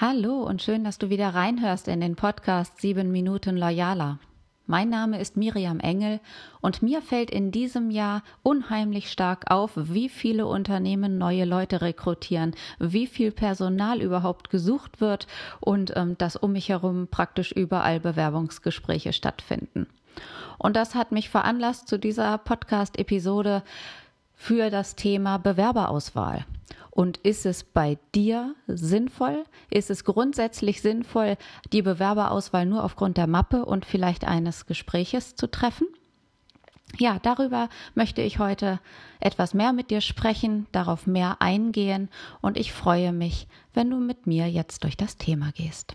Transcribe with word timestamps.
Hallo 0.00 0.44
und 0.44 0.62
schön, 0.62 0.84
dass 0.84 0.98
du 0.98 1.10
wieder 1.10 1.30
reinhörst 1.30 1.88
in 1.88 2.00
den 2.00 2.14
Podcast 2.14 2.80
7 2.80 3.10
Minuten 3.10 3.56
Loyaler. 3.56 4.20
Mein 4.64 4.90
Name 4.90 5.18
ist 5.18 5.36
Miriam 5.36 5.80
Engel 5.80 6.20
und 6.60 6.82
mir 6.82 7.02
fällt 7.02 7.32
in 7.32 7.50
diesem 7.50 7.90
Jahr 7.90 8.22
unheimlich 8.44 9.10
stark 9.10 9.50
auf, 9.50 9.72
wie 9.74 10.08
viele 10.08 10.46
Unternehmen 10.46 11.18
neue 11.18 11.44
Leute 11.44 11.80
rekrutieren, 11.80 12.54
wie 12.78 13.08
viel 13.08 13.32
Personal 13.32 14.00
überhaupt 14.00 14.50
gesucht 14.50 15.00
wird 15.00 15.26
und 15.58 15.92
ähm, 15.96 16.16
dass 16.16 16.36
um 16.36 16.52
mich 16.52 16.68
herum 16.68 17.08
praktisch 17.10 17.50
überall 17.50 17.98
Bewerbungsgespräche 17.98 19.12
stattfinden. 19.12 19.88
Und 20.58 20.76
das 20.76 20.94
hat 20.94 21.10
mich 21.10 21.28
veranlasst 21.28 21.88
zu 21.88 21.98
dieser 21.98 22.38
Podcast-Episode 22.38 23.64
für 24.38 24.70
das 24.70 24.94
Thema 24.94 25.36
Bewerberauswahl. 25.36 26.46
Und 26.90 27.18
ist 27.18 27.44
es 27.44 27.64
bei 27.64 27.98
dir 28.14 28.54
sinnvoll? 28.66 29.44
Ist 29.70 29.90
es 29.90 30.04
grundsätzlich 30.04 30.80
sinnvoll, 30.80 31.36
die 31.72 31.82
Bewerberauswahl 31.82 32.64
nur 32.64 32.82
aufgrund 32.82 33.18
der 33.18 33.26
Mappe 33.26 33.64
und 33.64 33.84
vielleicht 33.84 34.24
eines 34.24 34.66
Gespräches 34.66 35.34
zu 35.36 35.50
treffen? 35.50 35.86
Ja, 36.96 37.18
darüber 37.20 37.68
möchte 37.94 38.22
ich 38.22 38.38
heute 38.38 38.80
etwas 39.20 39.54
mehr 39.54 39.72
mit 39.72 39.90
dir 39.90 40.00
sprechen, 40.00 40.66
darauf 40.72 41.06
mehr 41.06 41.36
eingehen 41.40 42.08
und 42.40 42.56
ich 42.56 42.72
freue 42.72 43.12
mich, 43.12 43.46
wenn 43.74 43.90
du 43.90 43.98
mit 43.98 44.26
mir 44.26 44.50
jetzt 44.50 44.84
durch 44.84 44.96
das 44.96 45.16
Thema 45.18 45.52
gehst. 45.52 45.94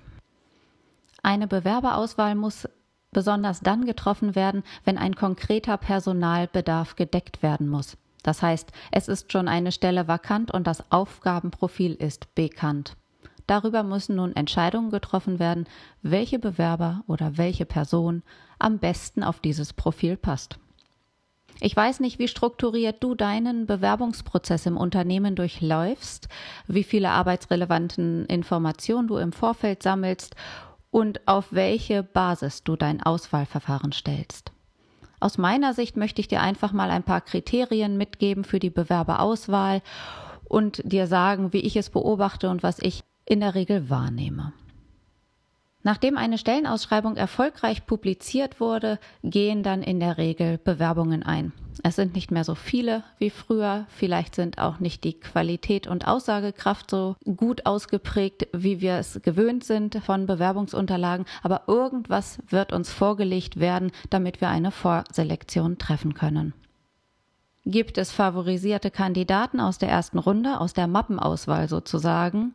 Eine 1.23 1.47
Bewerberauswahl 1.47 2.35
muss 2.35 2.67
besonders 3.11 3.61
dann 3.61 3.85
getroffen 3.85 4.35
werden, 4.35 4.63
wenn 4.83 4.97
ein 4.97 5.15
konkreter 5.15 5.77
Personalbedarf 5.77 6.95
gedeckt 6.95 7.41
werden 7.41 7.67
muss. 7.69 7.97
Das 8.23 8.41
heißt, 8.41 8.71
es 8.91 9.07
ist 9.07 9.31
schon 9.31 9.47
eine 9.47 9.71
Stelle 9.71 10.07
vakant 10.07 10.51
und 10.51 10.65
das 10.65 10.91
Aufgabenprofil 10.91 11.93
ist 11.93 12.33
bekannt. 12.35 12.95
Darüber 13.45 13.83
müssen 13.83 14.15
nun 14.15 14.35
Entscheidungen 14.35 14.89
getroffen 14.89 15.37
werden, 15.37 15.67
welche 16.01 16.39
Bewerber 16.39 17.03
oder 17.07 17.37
welche 17.37 17.65
Person 17.65 18.23
am 18.57 18.79
besten 18.79 19.21
auf 19.21 19.41
dieses 19.41 19.73
Profil 19.73 20.15
passt. 20.15 20.57
Ich 21.59 21.75
weiß 21.75 21.99
nicht, 21.99 22.19
wie 22.19 22.27
strukturiert 22.27 23.03
du 23.03 23.15
deinen 23.15 23.67
Bewerbungsprozess 23.67 24.65
im 24.65 24.77
Unternehmen 24.77 25.35
durchläufst, 25.35 26.27
wie 26.67 26.83
viele 26.83 27.09
arbeitsrelevanten 27.09 28.25
Informationen 28.25 29.07
du 29.07 29.17
im 29.17 29.33
Vorfeld 29.33 29.83
sammelst 29.83 30.35
und 30.89 31.27
auf 31.27 31.47
welche 31.51 32.01
Basis 32.01 32.63
du 32.63 32.75
dein 32.75 33.03
Auswahlverfahren 33.03 33.91
stellst. 33.91 34.52
Aus 35.23 35.37
meiner 35.37 35.73
Sicht 35.73 35.95
möchte 35.95 36.19
ich 36.19 36.27
dir 36.27 36.41
einfach 36.41 36.73
mal 36.73 36.91
ein 36.91 37.03
paar 37.03 37.21
Kriterien 37.21 37.95
mitgeben 37.95 38.43
für 38.43 38.59
die 38.59 38.69
Bewerberauswahl 38.69 39.81
und 40.43 40.81
dir 40.83 41.07
sagen, 41.07 41.53
wie 41.53 41.61
ich 41.61 41.77
es 41.77 41.89
beobachte 41.89 42.49
und 42.49 42.61
was 42.61 42.77
ich 42.79 43.05
in 43.23 43.39
der 43.39 43.55
Regel 43.55 43.89
wahrnehme. 43.89 44.51
Nachdem 45.85 46.17
eine 46.17 46.37
Stellenausschreibung 46.37 47.17
erfolgreich 47.17 47.85
publiziert 47.85 48.61
wurde, 48.61 48.99
gehen 49.21 49.63
dann 49.63 49.83
in 49.83 49.99
der 49.99 50.17
Regel 50.17 50.57
Bewerbungen 50.57 51.23
ein. 51.23 51.51
Es 51.83 51.97
sind 51.97 52.15
nicht 52.15 52.31
mehr 52.31 52.45
so 52.45 52.55
viele 52.55 53.03
wie 53.17 53.29
früher, 53.29 53.85
vielleicht 53.89 54.35
sind 54.35 54.59
auch 54.59 54.79
nicht 54.79 55.03
die 55.03 55.19
Qualität 55.19 55.87
und 55.87 56.07
Aussagekraft 56.07 56.89
so 56.89 57.15
gut 57.35 57.65
ausgeprägt, 57.65 58.47
wie 58.53 58.79
wir 58.79 58.93
es 58.93 59.19
gewöhnt 59.23 59.65
sind 59.65 59.95
von 60.05 60.25
Bewerbungsunterlagen, 60.25 61.25
aber 61.41 61.63
irgendwas 61.67 62.39
wird 62.47 62.71
uns 62.71 62.89
vorgelegt 62.89 63.59
werden, 63.59 63.91
damit 64.09 64.39
wir 64.39 64.49
eine 64.49 64.71
Vorselektion 64.71 65.77
treffen 65.79 66.13
können. 66.13 66.53
Gibt 67.65 67.97
es 67.97 68.11
favorisierte 68.11 68.91
Kandidaten 68.91 69.59
aus 69.59 69.79
der 69.79 69.89
ersten 69.89 70.19
Runde, 70.19 70.59
aus 70.59 70.73
der 70.73 70.87
Mappenauswahl 70.87 71.67
sozusagen, 71.67 72.53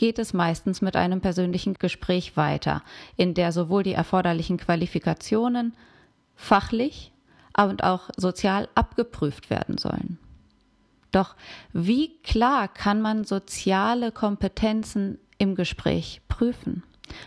geht 0.00 0.18
es 0.18 0.32
meistens 0.32 0.80
mit 0.80 0.96
einem 0.96 1.20
persönlichen 1.20 1.74
Gespräch 1.74 2.34
weiter, 2.34 2.82
in 3.18 3.34
der 3.34 3.52
sowohl 3.52 3.82
die 3.82 3.92
erforderlichen 3.92 4.56
Qualifikationen 4.56 5.74
fachlich 6.34 7.12
und 7.54 7.84
auch 7.84 8.08
sozial 8.16 8.70
abgeprüft 8.74 9.50
werden 9.50 9.76
sollen. 9.76 10.18
Doch 11.12 11.36
wie 11.74 12.16
klar 12.22 12.66
kann 12.66 13.02
man 13.02 13.24
soziale 13.24 14.10
Kompetenzen 14.10 15.18
im 15.36 15.54
Gespräch 15.54 16.22
prüfen? 16.28 16.82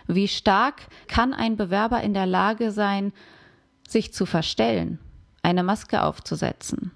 Wie 0.08 0.26
stark 0.26 0.88
kann 1.06 1.32
ein 1.32 1.56
Bewerber 1.56 2.02
in 2.02 2.12
der 2.12 2.26
Lage 2.26 2.72
sein, 2.72 3.12
sich 3.86 4.12
zu 4.12 4.26
verstellen, 4.26 4.98
eine 5.44 5.62
Maske 5.62 6.02
aufzusetzen? 6.02 6.90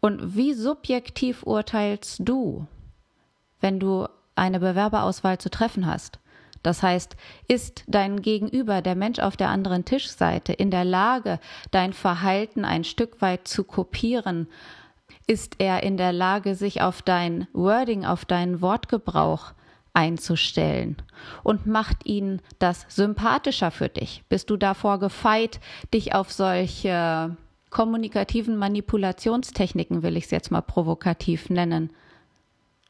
Und 0.00 0.36
wie 0.36 0.52
subjektiv 0.52 1.42
urteilst 1.42 2.20
du, 2.22 2.66
wenn 3.60 3.80
du 3.80 4.08
eine 4.34 4.60
Bewerberauswahl 4.60 5.38
zu 5.38 5.50
treffen 5.50 5.86
hast. 5.86 6.18
Das 6.64 6.82
heißt, 6.82 7.14
ist 7.46 7.84
dein 7.86 8.22
Gegenüber, 8.22 8.80
der 8.80 8.94
Mensch 8.94 9.18
auf 9.18 9.36
der 9.36 9.50
anderen 9.50 9.84
Tischseite, 9.84 10.54
in 10.54 10.70
der 10.70 10.84
Lage, 10.84 11.38
dein 11.70 11.92
Verhalten 11.92 12.64
ein 12.64 12.84
Stück 12.84 13.20
weit 13.20 13.46
zu 13.46 13.64
kopieren? 13.64 14.48
Ist 15.26 15.56
er 15.58 15.82
in 15.82 15.98
der 15.98 16.12
Lage, 16.12 16.54
sich 16.54 16.80
auf 16.80 17.02
dein 17.02 17.48
Wording, 17.52 18.06
auf 18.06 18.24
deinen 18.24 18.62
Wortgebrauch 18.62 19.52
einzustellen? 19.92 20.96
Und 21.42 21.66
macht 21.66 22.06
ihn 22.06 22.40
das 22.58 22.86
sympathischer 22.88 23.70
für 23.70 23.90
dich? 23.90 24.24
Bist 24.30 24.48
du 24.48 24.56
davor 24.56 24.98
gefeit, 24.98 25.60
dich 25.92 26.14
auf 26.14 26.32
solche 26.32 27.36
kommunikativen 27.68 28.56
Manipulationstechniken, 28.56 30.02
will 30.02 30.16
ich 30.16 30.24
es 30.24 30.30
jetzt 30.30 30.50
mal 30.50 30.62
provokativ 30.62 31.50
nennen, 31.50 31.90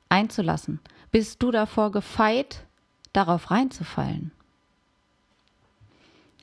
einzulassen? 0.08 0.78
Bist 1.14 1.44
du 1.44 1.52
davor 1.52 1.92
gefeit, 1.92 2.66
darauf 3.12 3.52
reinzufallen? 3.52 4.32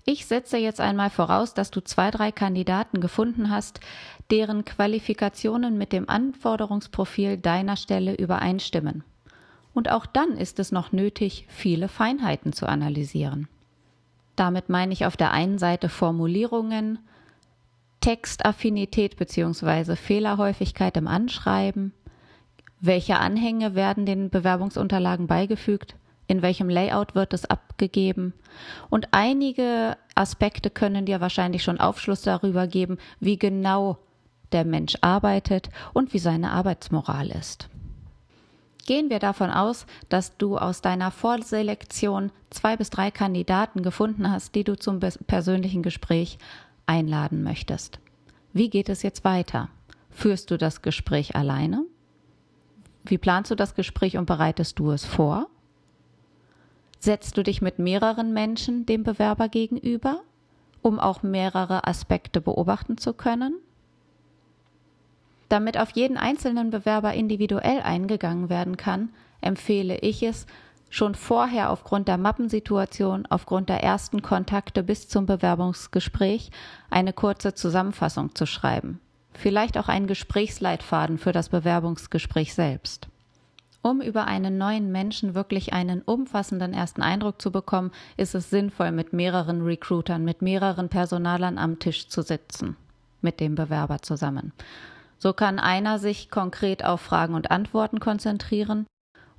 Ich 0.06 0.26
setze 0.26 0.56
jetzt 0.56 0.80
einmal 0.80 1.10
voraus, 1.10 1.54
dass 1.54 1.72
du 1.72 1.82
zwei, 1.84 2.10
drei 2.10 2.32
Kandidaten 2.32 3.02
gefunden 3.02 3.50
hast, 3.50 3.82
deren 4.30 4.64
Qualifikationen 4.64 5.78
mit 5.78 5.92
dem 5.92 6.08
Anforderungsprofil 6.08 7.36
deiner 7.36 7.76
Stelle 7.76 8.16
übereinstimmen. 8.16 9.04
Und 9.74 9.92
auch 9.92 10.06
dann 10.06 10.38
ist 10.38 10.58
es 10.58 10.72
noch 10.72 10.94
nötig, 10.94 11.48
viele 11.50 11.90
Feinheiten 11.90 12.54
zu 12.54 12.66
analysieren. 12.66 13.50
Damit 14.38 14.70
meine 14.70 14.94
ich 14.94 15.06
auf 15.06 15.18
der 15.18 15.32
einen 15.32 15.58
Seite 15.58 15.90
Formulierungen, 15.90 16.98
Textaffinität 18.00 19.18
bzw. 19.18 19.98
Fehlerhäufigkeit 19.98 20.96
im 20.96 21.10
Anschreiben, 21.10 21.92
welche 22.82 23.20
Anhänge 23.20 23.76
werden 23.76 24.06
den 24.06 24.30
Bewerbungsunterlagen 24.30 25.28
beigefügt? 25.28 25.96
In 26.28 26.42
welchem 26.42 26.70
Layout 26.70 27.14
wird 27.14 27.34
es 27.34 27.46
abgegeben? 27.46 28.34
Und 28.90 29.10
einige 29.12 29.98
Aspekte 30.16 30.70
können 30.70 31.06
dir 31.06 31.22
wahrscheinlich 31.22 31.64
schon 31.64 31.80
Aufschluss 31.80 32.22
darüber 32.24 32.68
geben, 32.68 32.98
wie 33.20 33.38
genau 33.38 33.98
der 34.52 34.66
Mensch 34.66 34.96
arbeitet 35.02 35.70
und 35.94 36.14
wie 36.14 36.20
seine 36.20 36.52
Arbeitsmoral 36.52 37.30
ist. 37.30 37.70
Gehen 38.86 39.10
wir 39.10 39.20
davon 39.20 39.52
aus, 39.52 39.86
dass 40.10 40.38
du 40.38 40.58
aus 40.58 40.82
deiner 40.82 41.12
Vorselektion 41.12 42.32
zwei 42.50 42.78
bis 42.78 42.90
drei 42.90 43.12
Kandidaten 43.12 43.84
gefunden 43.84 44.32
hast, 44.32 44.56
die 44.56 44.64
du 44.64 44.76
zum 44.76 45.00
persönlichen 45.00 45.84
Gespräch 45.84 46.40
einladen 46.88 47.44
möchtest. 47.44 48.00
Wie 48.54 48.70
geht 48.70 48.90
es 48.90 49.04
jetzt 49.04 49.24
weiter? 49.24 49.70
Führst 50.10 50.50
du 50.50 50.58
das 50.58 50.82
Gespräch 50.82 51.36
alleine? 51.36 51.86
Wie 53.04 53.18
planst 53.18 53.52
du 53.52 53.56
das 53.56 53.76
Gespräch 53.76 54.18
und 54.18 54.26
bereitest 54.26 54.80
du 54.80 54.92
es 54.92 55.06
vor? 55.06 55.48
Setzt 57.00 57.36
du 57.38 57.44
dich 57.44 57.62
mit 57.62 57.80
mehreren 57.80 58.32
Menschen 58.34 58.86
dem 58.86 59.04
Bewerber 59.04 59.50
gegenüber, 59.50 60.22
um 60.82 61.00
auch 61.00 61.24
mehrere 61.24 61.88
Aspekte 61.88 62.42
beobachten 62.42 62.98
zu 62.98 63.14
können? 63.14 63.56
Damit 65.50 65.78
auf 65.78 65.92
jeden 65.92 66.18
einzelnen 66.18 66.70
Bewerber 66.70 67.14
individuell 67.14 67.82
eingegangen 67.82 68.50
werden 68.50 68.78
kann, 68.78 69.10
empfehle 69.42 69.98
ich 69.98 70.24
es, 70.24 70.46
schon 70.90 71.16
vorher 71.16 71.72
aufgrund 71.72 72.08
der 72.08 72.18
Mappensituation, 72.18 73.26
aufgrund 73.26 73.70
der 73.70 73.82
ersten 73.82 74.22
Kontakte 74.22 74.84
bis 74.84 75.08
zum 75.08 75.26
Bewerbungsgespräch 75.26 76.52
eine 76.90 77.14
kurze 77.14 77.54
Zusammenfassung 77.54 78.36
zu 78.36 78.46
schreiben 78.46 79.00
vielleicht 79.34 79.78
auch 79.78 79.88
einen 79.88 80.08
Gesprächsleitfaden 80.08 81.18
für 81.18 81.32
das 81.32 81.50
Bewerbungsgespräch 81.50 82.54
selbst. 82.54 83.08
Um 83.84 84.02
über 84.02 84.26
einen 84.26 84.58
neuen 84.58 84.92
Menschen 84.92 85.34
wirklich 85.34 85.74
einen 85.74 86.04
umfassenden 86.04 86.74
ersten 86.74 87.02
Eindruck 87.02 87.42
zu 87.42 87.52
bekommen, 87.52 87.92
ist 88.16 88.36
es 88.36 88.50
sinnvoll, 88.52 88.92
mit 88.92 89.12
mehreren 89.12 89.64
Recruitern, 89.64 90.24
mit 90.24 90.42
mehreren 90.44 90.90
Personalern 90.90 91.58
am 91.58 91.80
Tisch 91.80 92.08
zu 92.08 92.22
sitzen, 92.22 92.76
mit 93.22 93.40
dem 93.40 93.56
Bewerber 93.56 94.02
zusammen. 94.02 94.54
So 95.18 95.34
kann 95.34 95.58
einer 95.58 95.98
sich 95.98 96.30
konkret 96.30 96.86
auf 96.86 97.02
Fragen 97.02 97.34
und 97.34 97.50
Antworten 97.50 98.00
konzentrieren 98.00 98.86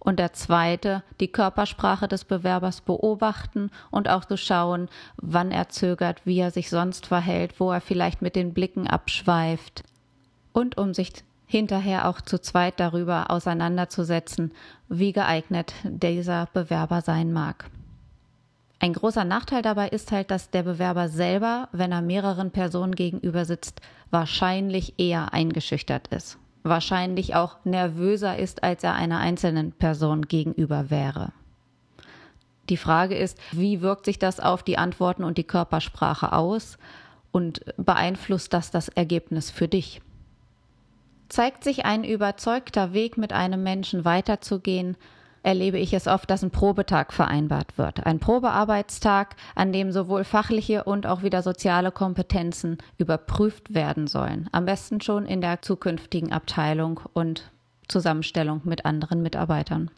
und 0.03 0.19
der 0.19 0.33
zweite 0.33 1.03
die 1.21 1.29
Körpersprache 1.29 2.09
des 2.09 2.25
Bewerbers 2.25 2.81
beobachten 2.81 3.71
und 3.91 4.09
auch 4.09 4.25
zu 4.25 4.37
schauen, 4.37 4.89
wann 5.17 5.53
er 5.53 5.69
zögert, 5.69 6.27
wie 6.27 6.39
er 6.39 6.51
sich 6.51 6.71
sonst 6.71 7.07
verhält, 7.07 7.61
wo 7.61 7.71
er 7.71 7.81
vielleicht 7.81 8.21
mit 8.21 8.35
den 8.35 8.53
Blicken 8.53 8.89
abschweift 8.89 9.85
und 10.53 10.77
um 10.77 10.93
sich 10.93 11.13
hinterher 11.47 12.09
auch 12.09 12.21
zu 12.21 12.41
zweit 12.41 12.81
darüber 12.81 13.31
auseinanderzusetzen, 13.31 14.53
wie 14.89 15.13
geeignet 15.13 15.75
dieser 15.85 16.49
Bewerber 16.53 17.03
sein 17.03 17.33
mag. 17.33 17.71
Ein 18.81 18.95
großer 18.95 19.25
Nachteil 19.25 19.63
dabei 19.63 19.89
ist 19.89 20.11
halt, 20.11 20.33
dass 20.33 20.51
der 20.51 20.65
Bewerber 20.65 21.09
selber, 21.09 21.69
wenn 21.71 21.93
er 21.93 22.03
mehreren 22.03 22.51
Personen 22.51 22.97
gegenüber 22.97 23.45
sitzt, 23.45 23.81
wahrscheinlich 24.11 24.95
eher 24.99 25.33
eingeschüchtert 25.33 26.09
ist. 26.09 26.39
Wahrscheinlich 26.63 27.35
auch 27.35 27.57
nervöser 27.65 28.39
ist, 28.39 28.63
als 28.63 28.85
er 28.85 28.95
einer 28.95 29.19
einzelnen 29.19 29.73
Person 29.73 30.23
gegenüber 30.23 30.91
wäre. 30.91 31.33
Die 32.69 32.77
Frage 32.77 33.17
ist, 33.17 33.39
wie 33.51 33.81
wirkt 33.81 34.05
sich 34.05 34.19
das 34.19 34.39
auf 34.39 34.63
die 34.63 34.79
Antworten 34.79 35.25
und 35.25 35.39
die 35.39 35.45
Körpersprache 35.45 36.33
aus 36.33 36.79
und 37.33 37.65
beeinflusst 37.77 38.53
das 38.53 38.71
das 38.71 38.89
Ergebnis 38.89 39.51
für 39.51 39.67
dich? 39.67 40.01
Zeigt 41.29 41.65
sich 41.65 41.85
ein 41.85 42.05
überzeugter 42.05 42.93
Weg, 42.93 43.19
mit 43.19 43.33
einem 43.33 43.63
Menschen 43.63 44.05
weiterzugehen, 44.05 44.97
erlebe 45.43 45.79
ich 45.79 45.93
es 45.93 46.07
oft, 46.07 46.31
dass 46.31 46.43
ein 46.43 46.51
Probetag 46.51 47.13
vereinbart 47.13 47.77
wird. 47.77 48.07
Ein 48.07 48.19
Probearbeitstag, 48.21 49.37
an 49.55 49.73
dem 49.73 49.93
sowohl 49.93 50.25
fachliche 50.25 50.85
und 50.85 51.07
auch 51.07 51.23
wieder 51.23 51.43
soziale 51.43 51.91
Kompetenzen 51.91 52.79
überprüft 52.99 53.75
werden 53.75 54.07
sollen. 54.07 54.49
Am 54.53 54.65
besten 54.65 55.01
schon 55.01 55.27
in 55.27 55.41
der 55.41 55.63
zukünftigen 55.63 56.33
Abteilung 56.33 57.01
und 57.13 57.51
Zusammenstellung 57.89 58.61
mit 58.65 58.85
anderen 58.85 59.23
Mitarbeitern. 59.23 59.91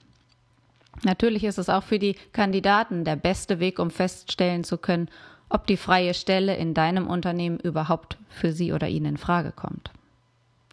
Natürlich 1.02 1.44
ist 1.44 1.58
es 1.58 1.68
auch 1.68 1.82
für 1.82 1.98
die 1.98 2.16
Kandidaten 2.32 3.04
der 3.04 3.16
beste 3.16 3.60
Weg, 3.60 3.78
um 3.78 3.90
feststellen 3.90 4.64
zu 4.64 4.78
können, 4.78 5.08
ob 5.48 5.66
die 5.66 5.76
freie 5.76 6.14
Stelle 6.14 6.56
in 6.56 6.72
deinem 6.72 7.06
Unternehmen 7.06 7.58
überhaupt 7.58 8.16
für 8.28 8.52
sie 8.52 8.72
oder 8.72 8.88
ihn 8.88 9.04
in 9.04 9.16
Frage 9.16 9.52
kommt. 9.52 9.90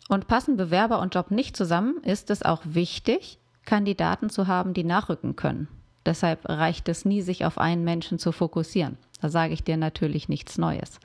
Und 0.07 0.27
passen 0.27 0.57
Bewerber 0.57 0.99
und 0.99 1.15
Job 1.15 1.31
nicht 1.31 1.55
zusammen, 1.55 1.97
ist 2.03 2.29
es 2.29 2.43
auch 2.43 2.61
wichtig, 2.65 3.37
Kandidaten 3.65 4.29
zu 4.29 4.47
haben, 4.47 4.73
die 4.73 4.83
nachrücken 4.83 5.35
können. 5.35 5.67
Deshalb 6.05 6.49
reicht 6.49 6.89
es 6.89 7.05
nie, 7.05 7.21
sich 7.21 7.45
auf 7.45 7.57
einen 7.57 7.83
Menschen 7.83 8.17
zu 8.17 8.31
fokussieren. 8.31 8.97
Da 9.21 9.29
sage 9.29 9.53
ich 9.53 9.63
dir 9.63 9.77
natürlich 9.77 10.29
nichts 10.29 10.57
Neues. 10.57 10.99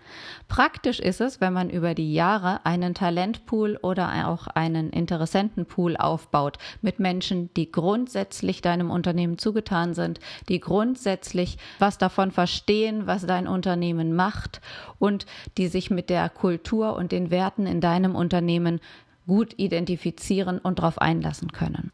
Praktisch 0.48 1.00
ist 1.00 1.20
es, 1.20 1.42
wenn 1.42 1.52
man 1.52 1.68
über 1.68 1.94
die 1.94 2.14
Jahre 2.14 2.64
einen 2.64 2.94
Talentpool 2.94 3.78
oder 3.82 4.26
auch 4.28 4.46
einen 4.46 4.88
Interessentenpool 4.88 5.98
aufbaut 5.98 6.56
mit 6.80 6.98
Menschen, 6.98 7.52
die 7.54 7.70
grundsätzlich 7.70 8.62
deinem 8.62 8.90
Unternehmen 8.90 9.36
zugetan 9.36 9.92
sind, 9.92 10.18
die 10.48 10.60
grundsätzlich 10.60 11.58
was 11.78 11.98
davon 11.98 12.30
verstehen, 12.30 13.06
was 13.06 13.26
dein 13.26 13.46
Unternehmen 13.46 14.16
macht 14.16 14.62
und 14.98 15.26
die 15.58 15.68
sich 15.68 15.90
mit 15.90 16.08
der 16.08 16.30
Kultur 16.30 16.96
und 16.96 17.12
den 17.12 17.30
Werten 17.30 17.66
in 17.66 17.82
deinem 17.82 18.14
Unternehmen 18.14 18.80
gut 19.26 19.52
identifizieren 19.58 20.58
und 20.58 20.78
darauf 20.78 20.98
einlassen 21.02 21.52
können. 21.52 21.92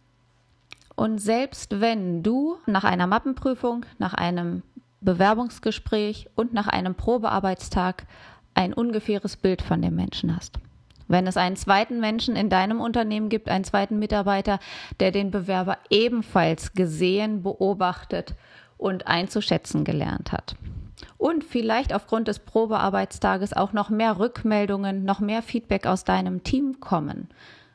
Und 0.94 1.18
selbst 1.18 1.80
wenn 1.80 2.22
du 2.22 2.58
nach 2.66 2.84
einer 2.84 3.06
Mappenprüfung, 3.06 3.86
nach 3.98 4.14
einem 4.14 4.62
Bewerbungsgespräch 5.00 6.28
und 6.34 6.52
nach 6.52 6.68
einem 6.68 6.94
Probearbeitstag 6.94 8.06
ein 8.54 8.72
ungefähres 8.72 9.36
Bild 9.36 9.62
von 9.62 9.82
dem 9.82 9.96
Menschen 9.96 10.34
hast. 10.34 10.58
Wenn 11.08 11.26
es 11.26 11.36
einen 11.36 11.56
zweiten 11.56 12.00
Menschen 12.00 12.36
in 12.36 12.48
deinem 12.48 12.80
Unternehmen 12.80 13.28
gibt, 13.28 13.48
einen 13.48 13.64
zweiten 13.64 13.98
Mitarbeiter, 13.98 14.60
der 15.00 15.10
den 15.10 15.30
Bewerber 15.30 15.78
ebenfalls 15.90 16.72
gesehen, 16.72 17.42
beobachtet 17.42 18.34
und 18.78 19.06
einzuschätzen 19.06 19.84
gelernt 19.84 20.32
hat. 20.32 20.54
Und 21.18 21.44
vielleicht 21.44 21.94
aufgrund 21.94 22.28
des 22.28 22.38
Probearbeitstages 22.38 23.52
auch 23.52 23.72
noch 23.72 23.90
mehr 23.90 24.18
Rückmeldungen, 24.18 25.04
noch 25.04 25.20
mehr 25.20 25.42
Feedback 25.42 25.86
aus 25.86 26.04
deinem 26.04 26.44
Team 26.44 26.80
kommen. 26.80 27.28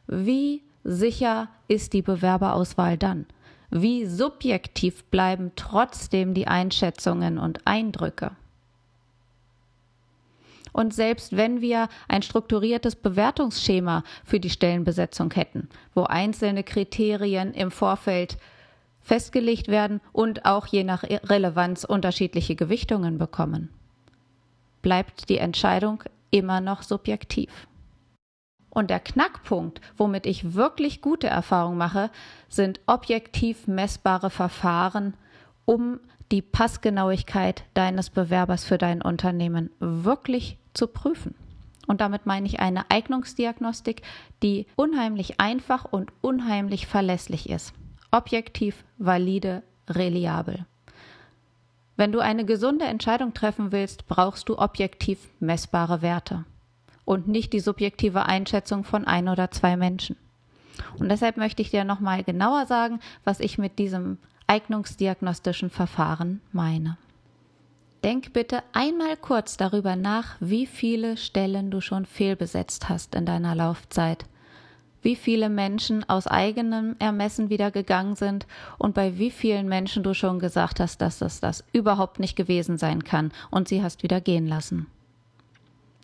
Wie 0.08 0.64
sicher 0.88 1.50
ist 1.68 1.94
die 1.94 2.01
Bewerberauswahl 2.01 2.98
dann? 2.98 3.25
Wie 3.69 4.06
subjektiv 4.06 5.04
bleiben 5.06 5.51
trotzdem 5.57 6.34
die 6.34 6.48
Einschätzungen 6.48 7.38
und 7.38 7.68
Eindrücke? 7.68 8.31
Und 10.72 10.94
selbst 10.94 11.36
wenn 11.36 11.60
wir 11.60 11.89
ein 12.07 12.22
strukturiertes 12.22 12.95
Bewertungsschema 12.95 14.04
für 14.24 14.39
die 14.39 14.50
Stellenbesetzung 14.50 15.31
hätten, 15.34 15.69
wo 15.94 16.04
einzelne 16.04 16.63
Kriterien 16.63 17.54
im 17.54 17.72
Vorfeld 17.72 18.38
festgelegt 19.01 19.68
werden 19.68 20.01
und 20.13 20.45
auch 20.45 20.68
je 20.68 20.83
nach 20.83 21.04
Relevanz 21.04 21.83
unterschiedliche 21.83 22.56
Gewichtungen 22.56 23.18
bekommen, 23.18 23.69
bleibt 24.81 25.30
die 25.30 25.40
Entscheidung 25.40 26.04
immer 26.31 26.62
noch 26.62 26.83
subjektiv. 26.83 27.50
Und 28.77 28.91
der 28.91 29.00
Knackpunkt, 29.00 29.81
womit 29.97 30.27
ich 30.27 30.53
wirklich 30.53 31.01
gute 31.01 31.25
Erfahrungen 31.25 31.79
mache, 31.79 32.12
sind 32.47 32.79
objektiv 32.85 33.65
messbare 33.65 34.29
Verfahren, 34.29 35.15
um 35.65 36.00
die 36.31 36.44
Passgenauigkeit 36.44 37.63
deines 37.74 38.12
Bewerbers 38.12 38.65
für 38.65 38.77
dein 38.77 39.01
Unternehmen 39.01 39.71
wirklich 39.79 40.59
zu 40.75 40.85
prüfen. 40.85 41.33
Und 41.88 42.01
damit 42.01 42.27
meine 42.27 42.45
ich 42.45 42.59
eine 42.59 42.91
Eignungsdiagnostik, 42.91 44.03
die 44.44 44.68
unheimlich 44.75 45.39
einfach 45.39 45.85
und 45.85 46.12
unheimlich 46.21 46.85
verlässlich 46.85 47.50
ist. 47.50 47.73
Objektiv, 48.12 48.83
valide, 49.00 49.63
reliabel. 49.89 50.68
Wenn 51.95 52.12
du 52.12 52.19
eine 52.19 52.45
gesunde 52.45 52.85
Entscheidung 52.85 53.33
treffen 53.33 53.71
willst, 53.71 54.06
brauchst 54.06 54.50
du 54.50 54.59
objektiv 54.59 55.18
messbare 55.39 56.03
Werte 56.03 56.45
und 57.07 57.30
nicht 57.30 57.54
die 57.54 57.62
subjektive 57.62 58.25
Einschätzung 58.25 58.83
von 58.83 59.07
ein 59.07 59.30
oder 59.30 59.50
zwei 59.50 59.77
Menschen. 59.77 60.18
Und 61.00 61.09
deshalb 61.09 61.38
möchte 61.38 61.62
ich 61.62 61.71
dir 61.71 61.86
nochmal 61.86 62.24
genauer 62.24 62.65
sagen, 62.65 63.00
was 63.24 63.39
ich 63.39 63.57
mit 63.57 63.80
diesem 63.80 64.18
eignungsdiagnostischen 64.48 65.69
Verfahren 65.69 66.42
meine. 66.51 66.98
Denk 68.04 68.33
bitte 68.33 68.62
einmal 68.74 69.15
kurz 69.15 69.56
darüber 69.56 69.95
nach, 69.95 70.36
wie 70.42 70.68
viele 70.68 71.15
Stellen 71.15 71.71
du 71.71 71.80
schon 71.80 72.06
fehlbesetzt 72.06 72.89
hast 72.89 73.15
in 73.15 73.25
deiner 73.25 73.56
Laufzeit, 73.56 74.25
wie 75.01 75.15
viele 75.15 75.48
Menschen 75.48 76.07
aus 76.09 76.27
eigenem 76.27 76.98
Ermessen 77.00 77.50
wieder 77.50 77.71
gegangen 77.71 78.18
sind 78.18 78.48
und 78.77 78.94
bei 78.94 79.18
wie 79.18 79.31
vielen 79.31 79.69
Menschen 79.69 80.04
du 80.04 80.13
schon 80.13 80.39
gesagt 80.39 80.81
hast, 80.81 81.00
dass 81.00 81.21
es 81.21 81.39
das 81.39 81.63
überhaupt 81.71 82.19
nicht 82.19 82.36
gewesen 82.36 82.77
sein 82.77 83.06
kann 83.06 83.31
und 83.50 83.69
sie 83.69 83.81
hast 83.81 84.04
wieder 84.04 84.19
gehen 84.19 84.45
lassen. 84.45 84.88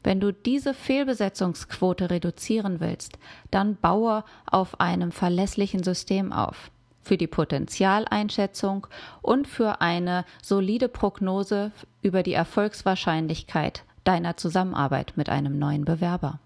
Wenn 0.04 0.20
du 0.20 0.34
diese 0.34 0.74
Fehlbesetzungsquote 0.74 2.10
reduzieren 2.10 2.80
willst, 2.80 3.18
dann 3.52 3.76
baue 3.78 4.24
auf 4.46 4.80
einem 4.80 5.12
verlässlichen 5.12 5.84
System 5.84 6.34
auf 6.34 6.72
für 7.04 7.18
die 7.18 7.28
Potenzialeinschätzung 7.28 8.88
und 9.22 9.48
für 9.48 9.82
eine 9.82 10.26
solide 10.42 10.88
Prognose 10.88 11.72
über 12.02 12.24
die 12.24 12.34
Erfolgswahrscheinlichkeit 12.34 13.84
deiner 14.04 14.38
Zusammenarbeit 14.38 15.14
mit 15.16 15.30
einem 15.30 15.60
neuen 15.60 15.86
Bewerber. 15.86 16.40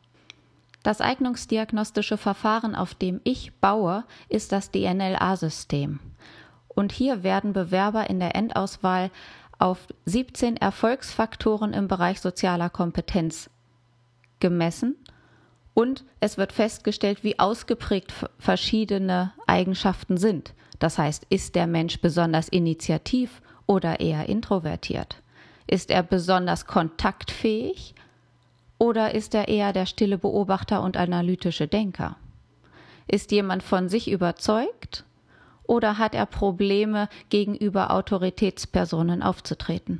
Das 0.84 1.02
eignungsdiagnostische 1.02 2.18
Verfahren, 2.18 2.76
auf 2.76 2.96
dem 2.96 3.20
ich 3.24 3.54
baue, 3.56 4.04
ist 4.30 4.52
das 4.52 4.72
DNLA-System. 4.72 6.00
Und 6.68 6.92
hier 6.92 7.24
werden 7.24 7.54
Bewerber 7.54 8.10
in 8.10 8.20
der 8.20 8.36
Endauswahl 8.36 9.10
auf 9.60 9.88
17 10.06 10.58
Erfolgsfaktoren 10.58 11.74
im 11.74 11.88
Bereich 11.88 12.22
sozialer 12.22 12.70
Kompetenz 12.70 13.50
gemessen 14.40 14.96
und 15.74 16.04
es 16.20 16.38
wird 16.38 16.54
festgestellt, 16.54 17.24
wie 17.24 17.38
ausgeprägt 17.38 18.12
verschiedene 18.40 19.34
Eigenschaften 19.46 20.18
sind. 20.18 20.54
Das 20.80 20.98
heißt, 20.98 21.26
ist 21.30 21.56
der 21.56 21.68
Mensch 21.68 22.02
besonders 22.02 22.50
initiativ 22.50 23.42
oder 23.68 24.00
eher 24.00 24.28
introvertiert? 24.28 25.22
Ist 25.68 25.92
er 25.92 26.02
besonders 26.02 26.66
kontaktfähig 26.66 27.94
oder 28.80 29.14
ist 29.14 29.36
er 29.36 29.48
eher 29.48 29.74
der 29.74 29.86
stille 29.86 30.18
Beobachter 30.18 30.82
und 30.82 30.98
analytische 30.98 31.68
Denker? 31.68 32.16
Ist 33.08 33.32
jemand 33.32 33.64
von 33.64 33.90
sich 33.90 34.10
überzeugt 34.10 35.04
oder 35.68 35.98
hat 35.98 36.16
er 36.16 36.26
Probleme, 36.26 37.10
gegenüber 37.30 37.92
Autoritätspersonen 37.92 39.22
aufzutreten? 39.22 40.00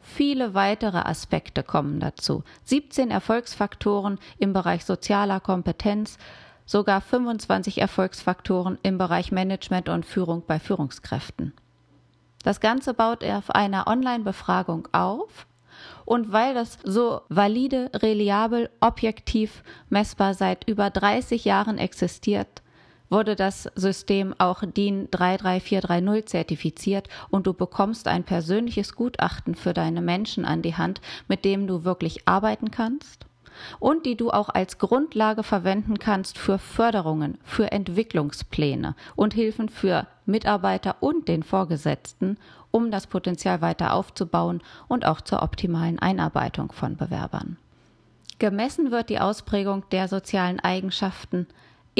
Viele 0.00 0.54
weitere 0.54 0.98
Aspekte 0.98 1.62
kommen 1.62 2.00
dazu. 2.00 2.42
17 2.64 3.10
Erfolgsfaktoren 3.10 4.18
im 4.38 4.52
Bereich 4.52 4.84
sozialer 4.84 5.40
Kompetenz, 5.40 6.18
sogar 6.66 7.00
25 7.00 7.80
Erfolgsfaktoren 7.80 8.78
im 8.82 8.98
Bereich 8.98 9.32
Management 9.32 9.88
und 9.88 10.04
Führung 10.04 10.42
bei 10.46 10.58
Führungskräften. 10.58 11.52
Das 12.42 12.60
Ganze 12.60 12.94
baut 12.94 13.22
auf 13.22 13.50
einer 13.50 13.86
Online-Befragung 13.86 14.88
auf 14.92 15.46
und 16.04 16.32
weil 16.32 16.54
das 16.54 16.78
so 16.84 17.20
valide, 17.28 17.90
reliabel, 17.94 18.70
objektiv 18.80 19.62
messbar 19.88 20.34
seit 20.34 20.66
über 20.68 20.90
30 20.90 21.44
Jahren 21.44 21.78
existiert, 21.78 22.62
wurde 23.10 23.36
das 23.36 23.64
System 23.74 24.34
auch 24.38 24.62
DIN 24.64 25.08
33430 25.10 26.26
zertifiziert 26.26 27.08
und 27.28 27.46
du 27.46 27.52
bekommst 27.52 28.08
ein 28.08 28.24
persönliches 28.24 28.94
Gutachten 28.94 29.54
für 29.54 29.74
deine 29.74 30.00
Menschen 30.00 30.44
an 30.44 30.62
die 30.62 30.76
Hand, 30.76 31.00
mit 31.28 31.44
dem 31.44 31.66
du 31.66 31.84
wirklich 31.84 32.26
arbeiten 32.26 32.70
kannst 32.70 33.26
und 33.78 34.06
die 34.06 34.16
du 34.16 34.30
auch 34.30 34.48
als 34.48 34.78
Grundlage 34.78 35.42
verwenden 35.42 35.98
kannst 35.98 36.38
für 36.38 36.58
Förderungen, 36.58 37.38
für 37.44 37.72
Entwicklungspläne 37.72 38.94
und 39.16 39.34
Hilfen 39.34 39.68
für 39.68 40.06
Mitarbeiter 40.24 40.96
und 41.00 41.28
den 41.28 41.42
Vorgesetzten, 41.42 42.38
um 42.70 42.90
das 42.90 43.06
Potenzial 43.06 43.60
weiter 43.60 43.94
aufzubauen 43.94 44.62
und 44.88 45.04
auch 45.04 45.20
zur 45.20 45.42
optimalen 45.42 45.98
Einarbeitung 45.98 46.72
von 46.72 46.96
Bewerbern. 46.96 47.56
Gemessen 48.38 48.90
wird 48.90 49.10
die 49.10 49.18
Ausprägung 49.18 49.84
der 49.90 50.08
sozialen 50.08 50.60
Eigenschaften 50.60 51.46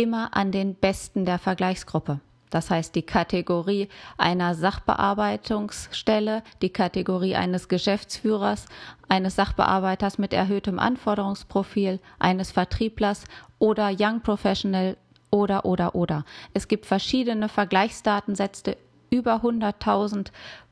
immer 0.01 0.35
an 0.35 0.51
den 0.51 0.75
Besten 0.75 1.27
der 1.27 1.39
Vergleichsgruppe. 1.39 2.21
Das 2.49 2.71
heißt, 2.71 2.95
die 2.95 3.03
Kategorie 3.03 3.89
einer 4.17 4.55
Sachbearbeitungsstelle, 4.55 6.43
die 6.63 6.71
Kategorie 6.71 7.37
eines 7.37 7.69
Geschäftsführers, 7.69 8.65
eines 9.09 9.37
Sachbearbeiters 9.37 10.17
mit 10.17 10.33
erhöhtem 10.33 10.79
Anforderungsprofil, 10.79 12.01
eines 12.19 12.51
Vertrieblers 12.51 13.25
oder 13.59 13.95
Young 13.97 14.23
Professional 14.23 14.97
oder, 15.31 15.67
oder, 15.67 15.95
oder. 15.95 16.25
Es 16.55 16.67
gibt 16.67 16.87
verschiedene 16.87 17.51
Vergleichsdatensätze, 17.51 18.79
über 19.11 19.43
100.000 19.43 20.29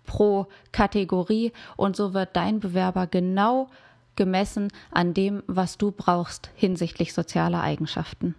pro 0.06 0.46
Kategorie 0.72 1.52
und 1.76 1.96
so 1.96 2.14
wird 2.14 2.30
dein 2.34 2.60
Bewerber 2.60 3.06
genau 3.06 3.68
gemessen 4.16 4.68
an 4.90 5.12
dem, 5.12 5.42
was 5.46 5.76
du 5.76 5.90
brauchst 5.90 6.50
hinsichtlich 6.54 7.12
sozialer 7.12 7.62
Eigenschaften. 7.62 8.34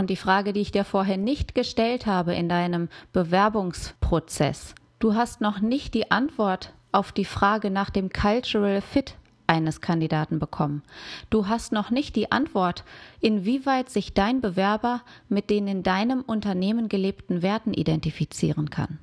Und 0.00 0.08
die 0.08 0.16
Frage, 0.16 0.54
die 0.54 0.62
ich 0.62 0.72
dir 0.72 0.86
vorher 0.86 1.18
nicht 1.18 1.54
gestellt 1.54 2.06
habe 2.06 2.34
in 2.34 2.48
deinem 2.48 2.88
Bewerbungsprozess, 3.12 4.74
du 4.98 5.14
hast 5.14 5.42
noch 5.42 5.60
nicht 5.60 5.92
die 5.92 6.10
Antwort 6.10 6.72
auf 6.90 7.12
die 7.12 7.26
Frage 7.26 7.70
nach 7.70 7.90
dem 7.90 8.08
Cultural 8.08 8.80
Fit 8.80 9.16
eines 9.46 9.82
Kandidaten 9.82 10.38
bekommen. 10.38 10.82
Du 11.28 11.48
hast 11.48 11.72
noch 11.72 11.90
nicht 11.90 12.16
die 12.16 12.32
Antwort, 12.32 12.82
inwieweit 13.20 13.90
sich 13.90 14.14
dein 14.14 14.40
Bewerber 14.40 15.02
mit 15.28 15.50
den 15.50 15.68
in 15.68 15.82
deinem 15.82 16.22
Unternehmen 16.22 16.88
gelebten 16.88 17.42
Werten 17.42 17.74
identifizieren 17.74 18.70
kann. 18.70 19.00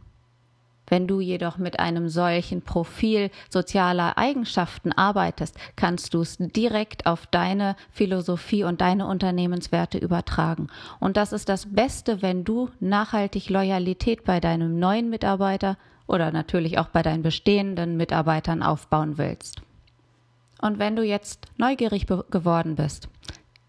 Wenn 0.88 1.08
du 1.08 1.20
jedoch 1.20 1.58
mit 1.58 1.80
einem 1.80 2.08
solchen 2.08 2.62
Profil 2.62 3.30
sozialer 3.50 4.18
Eigenschaften 4.18 4.94
arbeitest, 4.94 5.58
kannst 5.76 6.14
du 6.14 6.22
es 6.22 6.38
direkt 6.40 7.06
auf 7.06 7.28
deine 7.28 7.76
Philosophie 7.92 8.64
und 8.64 8.82
deine 8.82 9.08
Unternehmenswerte 9.08 9.98
übertragen. 9.98 10.68
Und 11.00 11.18
das 11.18 11.34
ist 11.34 11.50
das 11.50 11.74
Beste, 11.74 12.22
wenn 12.22 12.46
du 12.46 12.70
nachhaltig 12.80 13.50
Loyalität 13.50 14.24
bei 14.24 14.40
deinem 14.40 14.80
neuen 14.80 15.10
Mitarbeiter 15.10 15.78
oder 16.08 16.32
natürlich 16.32 16.80
auch 16.80 16.88
bei 16.88 17.04
deinen 17.04 17.22
bestehenden 17.22 17.98
Mitarbeitern 17.98 18.64
aufbauen 18.64 19.18
willst. 19.18 19.62
Und 20.62 20.80
wenn 20.80 20.96
du 20.96 21.04
jetzt 21.04 21.48
neugierig 21.58 22.08
geworden 22.08 22.76
bist, 22.76 23.10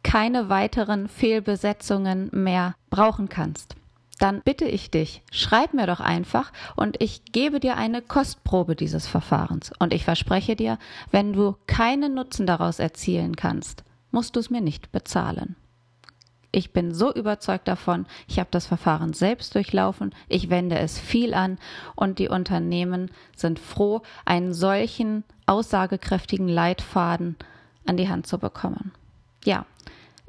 keine 0.02 0.48
weiteren 0.48 1.08
Fehlbesetzungen 1.08 2.30
mehr 2.32 2.74
brauchen 2.88 3.28
kannst, 3.28 3.74
dann 4.18 4.42
bitte 4.42 4.64
ich 4.64 4.90
dich, 4.90 5.22
schreib 5.30 5.74
mir 5.74 5.86
doch 5.86 6.00
einfach 6.00 6.52
und 6.76 7.00
ich 7.00 7.32
gebe 7.32 7.60
dir 7.60 7.76
eine 7.76 8.02
Kostprobe 8.02 8.76
dieses 8.76 9.06
Verfahrens. 9.06 9.70
Und 9.78 9.94
ich 9.94 10.04
verspreche 10.04 10.56
dir, 10.56 10.78
wenn 11.10 11.32
du 11.32 11.56
keinen 11.66 12.14
Nutzen 12.14 12.46
daraus 12.46 12.78
erzielen 12.78 13.36
kannst, 13.36 13.84
musst 14.10 14.36
du 14.36 14.40
es 14.40 14.50
mir 14.50 14.60
nicht 14.60 14.92
bezahlen. 14.92 15.56
Ich 16.50 16.72
bin 16.72 16.94
so 16.94 17.12
überzeugt 17.12 17.68
davon, 17.68 18.06
ich 18.26 18.38
habe 18.38 18.48
das 18.50 18.66
Verfahren 18.66 19.12
selbst 19.12 19.54
durchlaufen, 19.54 20.14
ich 20.28 20.48
wende 20.48 20.78
es 20.78 20.98
viel 20.98 21.34
an 21.34 21.58
und 21.94 22.18
die 22.18 22.28
Unternehmen 22.28 23.10
sind 23.36 23.58
froh, 23.58 24.00
einen 24.24 24.54
solchen 24.54 25.24
aussagekräftigen 25.46 26.48
Leitfaden 26.48 27.36
an 27.86 27.98
die 27.98 28.08
Hand 28.08 28.26
zu 28.26 28.38
bekommen. 28.38 28.92
Ja, 29.44 29.66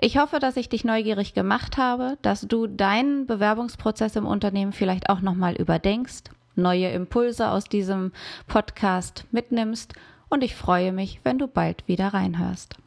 ich 0.02 0.18
hoffe, 0.18 0.40
dass 0.40 0.58
ich 0.58 0.70
dich 0.70 0.86
neugierig 0.86 1.34
gemacht 1.34 1.78
habe, 1.78 2.18
dass 2.22 2.42
du 2.42 2.68
deinen 2.68 3.28
Bewerbungsprozess 3.28 4.16
im 4.16 4.26
Unternehmen 4.26 4.72
vielleicht 4.72 5.10
auch 5.10 5.20
nochmal 5.20 5.56
überdenkst, 5.56 6.24
neue 6.56 6.90
Impulse 6.90 7.50
aus 7.50 7.66
diesem 7.66 8.14
Podcast 8.48 9.26
mitnimmst 9.32 9.94
und 10.30 10.44
ich 10.44 10.56
freue 10.56 10.94
mich, 10.94 11.20
wenn 11.24 11.38
du 11.38 11.48
bald 11.48 11.88
wieder 11.88 12.14
reinhörst. 12.14 12.78